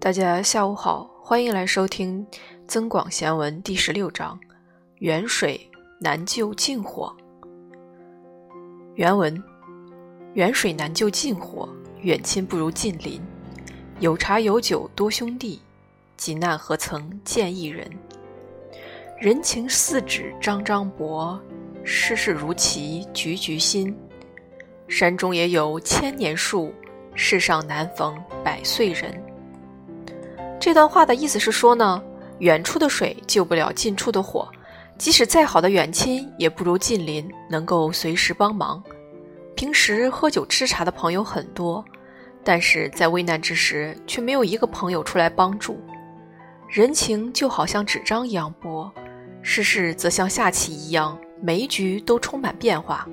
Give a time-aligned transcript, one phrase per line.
[0.00, 2.26] 大家下午好，欢迎来收听
[2.66, 4.40] 《增广贤文》第十六章：
[5.00, 5.60] 远水
[6.00, 7.14] 难救近火。
[8.94, 9.44] 原文：
[10.32, 11.68] 远水难救近火，
[12.00, 13.20] 远亲不如近邻。
[13.98, 15.60] 有茶有酒多兄弟，
[16.16, 17.86] 急难何曾见一人。
[19.18, 21.38] 人情似纸张张薄，
[21.84, 23.94] 世事如棋局局新。
[24.88, 26.72] 山中也有千年树，
[27.14, 29.19] 世上难逢百岁人。
[30.60, 32.02] 这段话的意思是说呢，
[32.40, 34.46] 远处的水救不了近处的火，
[34.98, 38.82] 即使再好的远亲，也不如近邻能够随时帮忙。
[39.56, 41.82] 平时喝酒吃茶的朋友很多，
[42.44, 45.80] 但是在危难之时，却没有一个朋友出来帮助。
[46.68, 48.92] 人情就好像纸张一样薄，
[49.40, 53.08] 世事则像下棋一样，每一局都充满变化。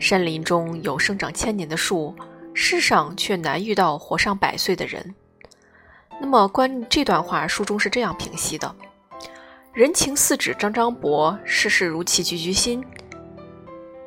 [0.00, 2.12] 山林中有生长千年的树，
[2.52, 5.14] 世上却难遇到活上百岁的人。
[6.20, 8.74] 那么，关于这段话，书中是这样评析的
[9.74, 12.82] ：“人情似纸张张薄，世事如棋局局新。”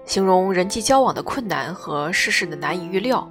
[0.05, 3.29] 形容人际交往的困难和世事的难以预料。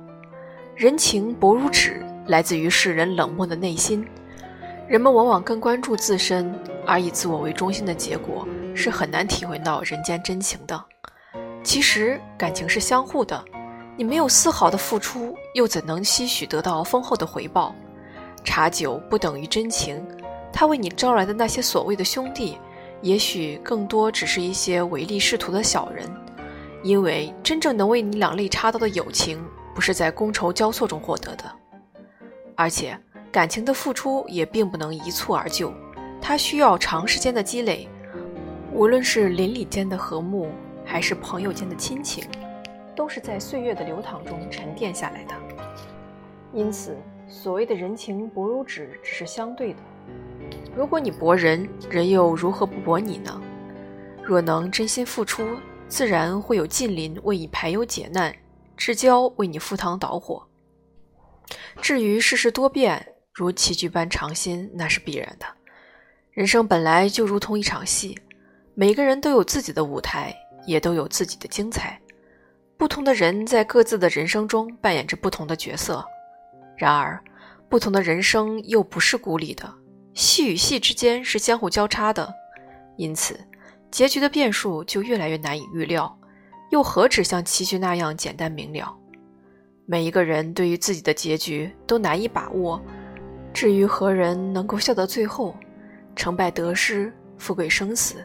[0.74, 4.06] 人情薄如纸，来自于世人冷漠的内心。
[4.86, 6.54] 人们往往更关注自身，
[6.86, 10.84] 而以自我为中心的结果，是很难体会到人间真情的。
[11.64, 13.42] 其实，感情是相互的，
[13.96, 17.74] 你没有丝毫的付出，又怎能期许得到丰厚的回报？
[18.46, 20.02] 茶酒不等于真情，
[20.52, 22.56] 他为你招来的那些所谓的兄弟，
[23.02, 26.08] 也许更多只是一些唯利是图的小人。
[26.82, 29.44] 因为真正能为你两肋插刀的友情，
[29.74, 31.44] 不是在觥筹交错中获得的。
[32.54, 32.96] 而且，
[33.32, 35.72] 感情的付出也并不能一蹴而就，
[36.22, 37.88] 它需要长时间的积累。
[38.72, 40.48] 无论是邻里间的和睦，
[40.84, 42.24] 还是朋友间的亲情，
[42.94, 45.34] 都是在岁月的流淌中沉淀下来的。
[46.54, 46.96] 因此。
[47.28, 49.80] 所谓的人情薄如纸，只是相对的。
[50.76, 53.40] 如果你薄人，人又如何不薄你呢？
[54.22, 55.56] 若能真心付出，
[55.88, 58.34] 自然会有近邻为你排忧解难，
[58.76, 60.46] 至交为你赴汤蹈火。
[61.80, 65.46] 至于世事多变，如棋局般长新，那是必然的。
[66.32, 68.18] 人生本来就如同一场戏，
[68.74, 70.34] 每个人都有自己的舞台，
[70.66, 72.00] 也都有自己的精彩。
[72.76, 76.04] 不同的人在各自的人生中扮演着不同的角色。
[76.76, 77.22] 然而，
[77.68, 79.72] 不同的人生又不是孤立的，
[80.14, 82.32] 戏与戏之间是相互交叉的，
[82.96, 83.38] 因此，
[83.90, 86.18] 结局的变数就越来越难以预料，
[86.70, 88.94] 又何止像棋局那样简单明了？
[89.86, 92.80] 每一个人对于自己的结局都难以把握，
[93.54, 95.56] 至于何人能够笑到最后，
[96.14, 98.16] 成败得失、富贵生死，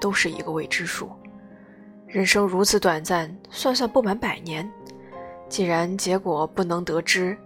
[0.00, 1.10] 都是一个未知数。
[2.06, 4.70] 人生如此短暂，算算不满百年，
[5.48, 7.36] 既然结果不能得知。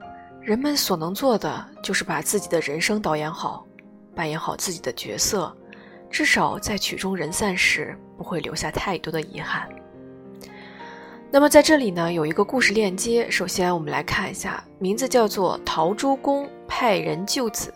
[0.43, 3.65] 人们所能做的就是把自己的人生导演好，
[4.13, 5.57] 扮演好自己的角色，
[6.11, 9.69] 至少在曲终人散时不会留下太多的遗憾。
[11.31, 13.31] 那么在这里呢，有一个故事链接。
[13.31, 17.73] 首先我们来看一下，名字叫做《陶朱公派人救子》。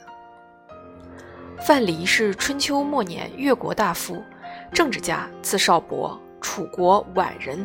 [1.64, 4.20] 范蠡是春秋末年越国大夫、
[4.72, 7.64] 政治家，字少伯，楚国宛人。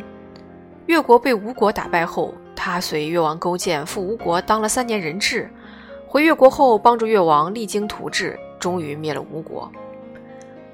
[0.86, 2.36] 越国被吴国打败后。
[2.64, 5.50] 他随越王勾践赴吴国当了三年人质，
[6.08, 9.72] 回越国后帮助越王励精图治，终于灭了吴国。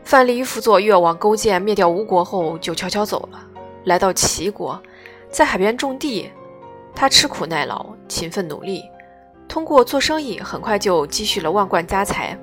[0.04, 3.40] 范蠡辅佐越王勾践灭掉吴国后，就悄悄走了，
[3.86, 4.78] 来到齐国，
[5.30, 6.30] 在海边种地。
[6.94, 8.84] 他吃苦耐劳，勤奋努力，
[9.48, 12.38] 通过做生意，很快就积蓄了万贯家财。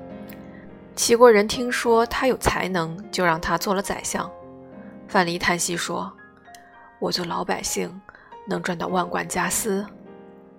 [0.95, 4.27] 齐国人听说他有才能，就让他做了宰相。
[5.07, 6.11] 范蠡叹息说
[6.97, 8.01] ：“我做老百姓。”
[8.47, 9.85] 能赚到万贯家私，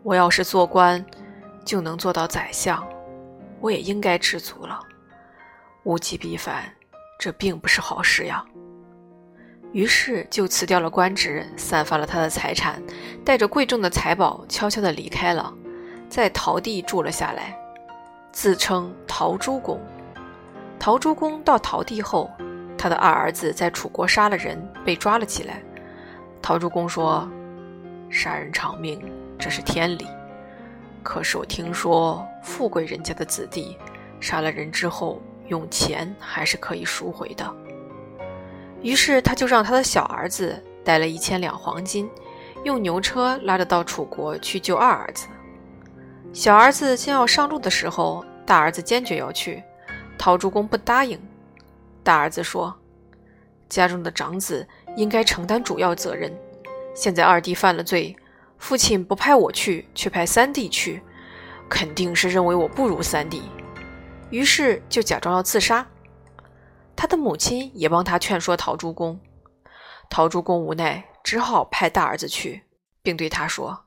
[0.03, 1.05] 我要是做官，
[1.65, 2.87] 就能做到宰相，
[3.61, 4.81] 我也应该知足了。
[5.85, 6.65] 物极必反，
[7.19, 8.45] 这并不是好事呀。
[9.73, 12.83] 于是就辞掉了官职，散发了他的财产，
[13.25, 15.53] 带着贵重的财宝，悄悄地离开了，
[16.09, 17.57] 在陶地住了下来，
[18.33, 19.81] 自称陶朱公。
[20.79, 22.31] 陶朱公到陶地后，
[22.77, 25.63] 他的二儿子在楚国杀了人，被抓了起来。
[26.43, 27.29] 陶朱公说。
[28.11, 29.01] 杀人偿命，
[29.39, 30.07] 这是天理。
[31.03, 33.79] 可是我听说，富贵人家的子弟
[34.21, 37.55] 杀了人之后，用钱还是可以赎回的。
[38.83, 42.09] 于是他就让他的小儿子带了一千两黄金，
[42.65, 45.27] 用牛车拉着到楚国去救二儿子。
[46.33, 49.63] 小儿子将要上路的时候，大儿子坚决要去，
[50.19, 51.19] 陶朱公不答应。
[52.03, 52.75] 大儿子说
[53.69, 54.67] ：“家中的长子
[54.97, 56.33] 应该承担主要责任。”
[56.97, 58.17] 现在二弟犯了罪，
[58.59, 61.03] 父亲不派我去，却派三弟去，
[61.69, 63.43] 肯定是认为我不如三弟，
[64.31, 65.87] 于是就假装要自杀。
[66.97, 69.21] 他的母亲也帮他劝说陶朱公，
[70.09, 72.63] 陶朱公无奈，只好派大儿子去，
[73.03, 73.85] 并对他说：“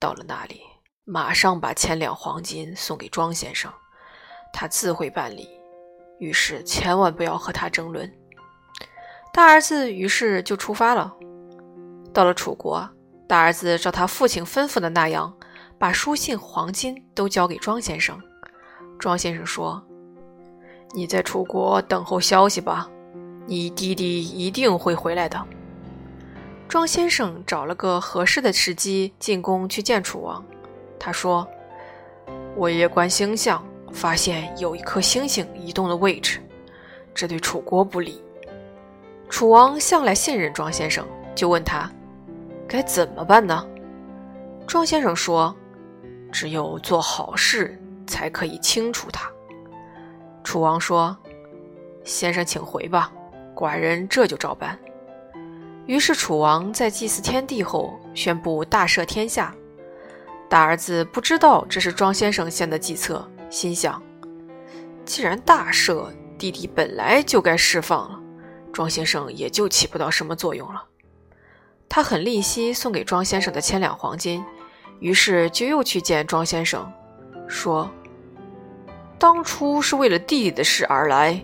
[0.00, 0.62] 到了那里，
[1.04, 3.70] 马上把千两黄金送给庄先生，
[4.50, 5.46] 他自会办理。
[6.18, 8.10] 于是千万不要和他争论。”
[9.34, 11.14] 大儿子于是就出发了。
[12.12, 12.88] 到了楚国，
[13.26, 15.32] 大儿子照他父亲吩咐的那样，
[15.78, 18.20] 把书信、黄金都交给庄先生。
[18.98, 19.82] 庄先生说。
[20.94, 22.86] 你在楚国等候消息吧，
[23.46, 25.42] 你弟弟一定会回来的。
[26.68, 30.44] 庄先生找了个合适的时机进宫去见楚王。
[30.98, 31.48] 他说
[32.54, 36.40] ：“我夜观星象，发现有一颗星星移动了位置，
[37.14, 38.22] 这对楚国不利。”
[39.30, 41.90] 楚王向来信任庄先生，就问他
[42.72, 43.66] ：“该怎么办呢？”
[44.66, 45.54] 庄先生说
[46.32, 49.30] ：“只有做好事，才可以清除它。”
[50.42, 51.14] 楚王说
[52.02, 53.12] ：“先生，请回吧，
[53.54, 54.78] 寡人这就照办。”
[55.84, 59.54] 于是楚王在祭祀天地后，宣布大赦天下。
[60.48, 64.02] 大儿子不知道这是庄先生献的计策，心想：
[65.04, 66.06] 既然大赦，
[66.38, 68.20] 弟弟本来就该释放了，
[68.72, 70.84] 庄先生也就起不到什么作用了。
[71.94, 74.42] 他很吝惜送给庄先生的千两黄金，
[74.98, 76.90] 于是就又去见庄先生，
[77.46, 77.90] 说。
[79.18, 81.38] 当初是为了弟弟的事而来，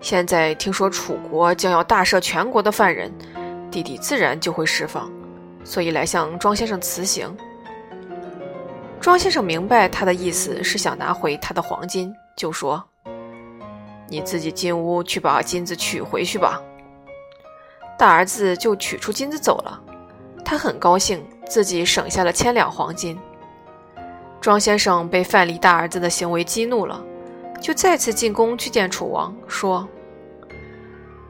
[0.00, 3.12] 现在听说楚国将要大赦全国的犯人，
[3.70, 5.12] 弟弟自然就会释放，
[5.64, 7.36] 所以来向庄先生辞行。
[9.02, 12.82] 庄先生明白他的意思是想拿回他的黄金，就说
[14.08, 16.58] ：“你自己进屋去把金子取回去吧。”
[17.98, 19.78] 大儿子就取出金子走了，
[20.50, 23.16] 他很高兴自己省下了千两黄金。
[24.40, 27.00] 庄先生被范蠡大儿子的行为激怒了。
[27.60, 29.88] 就再次进宫去见楚王，说：“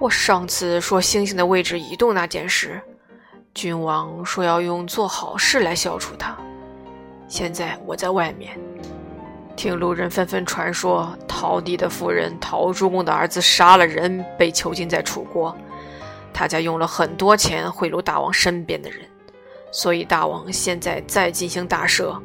[0.00, 2.80] 我上次说星星的位置移动那件事，
[3.52, 6.34] 君王说要用做好事来消除它。
[7.28, 8.58] 现在我在外面，
[9.54, 15.54] 听路人纷纷传说，陶帝的夫人陶朱公的儿子杀了人，被囚禁在楚国。
[16.32, 19.00] 他家用了很多钱贿赂大王身边的人，
[19.70, 22.20] 所以大王现在再进行大赦，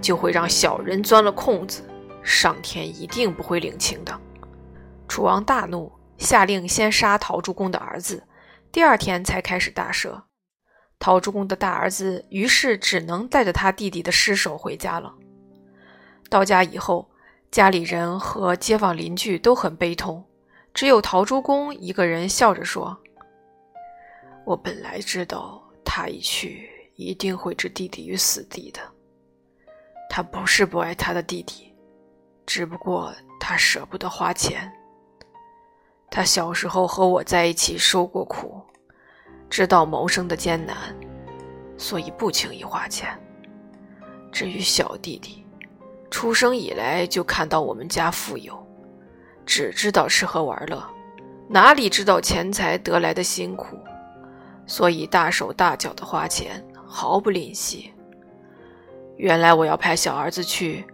[0.00, 1.82] 就会让小人钻了空子。”
[2.20, 4.20] 上天一定不会领情的。
[5.06, 8.22] 楚王大怒，下令先杀陶朱公的儿子，
[8.70, 10.22] 第二天才开始大赦。
[10.98, 15.14] 陶朱公的大儿子于是只能带着他弟弟的尸首回家了。
[16.28, 17.08] 到家以后，
[17.50, 20.26] 家里人和街坊邻居都很悲痛，
[20.74, 22.98] 只有陶朱公一个人笑着说
[24.48, 28.80] ：“我本来知道他一去一定会置弟弟于死地的。
[30.08, 31.74] 他不是不爱他的弟弟。”
[32.48, 34.72] 只不过他舍不得花钱。
[36.10, 38.62] 他小时候和我在一起受过苦，
[39.50, 40.74] 知道谋生的艰难，
[41.76, 43.06] 所以不轻易花钱。
[44.32, 45.44] 至于小弟弟，
[46.10, 48.66] 出生以来就看到我们家富有，
[49.44, 50.82] 只知道吃喝玩乐，
[51.50, 53.76] 哪里知道钱财得来的辛苦，
[54.68, 57.92] 所以大手大脚的花钱，毫不吝惜。
[59.16, 60.86] 原来我要派小儿子去。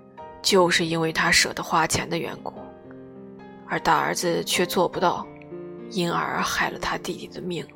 [0.44, 2.52] 就是因为他舍得花钱的缘故，
[3.66, 5.26] 而大儿子却做不到，
[5.88, 7.66] 因而害了他弟弟的命。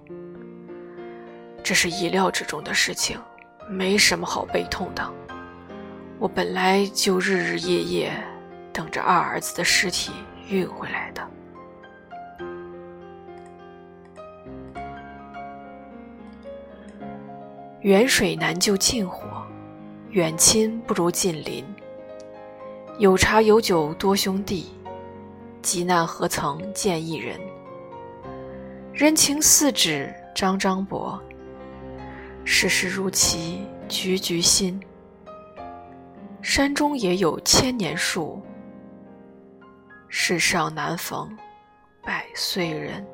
[1.63, 3.19] 这是意料之中的事情，
[3.71, 5.03] 没什么好悲痛的。
[6.19, 8.13] 我本来就日日夜夜
[8.71, 10.13] 等着二儿子的尸体
[10.51, 11.27] 运回来的。
[17.83, 19.25] 远水难救近火，
[20.11, 21.65] 远亲不如近邻。
[22.99, 24.73] 有茶有酒多兄弟，
[25.63, 27.39] 急难何曾见一人？
[28.93, 31.23] 人情似纸张张薄，
[32.45, 34.81] 世事如棋局局新。
[36.43, 38.43] 山中也有千年树，
[40.09, 41.31] 世上难逢
[42.03, 43.07] 百岁人。